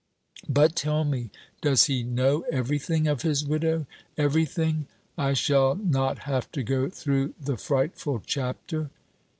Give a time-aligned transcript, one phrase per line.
[0.49, 1.29] But, tell me,
[1.61, 3.85] does he know everything of his widow
[4.17, 4.87] everything?
[5.15, 8.89] I shall not have to go through the frightful chapter?'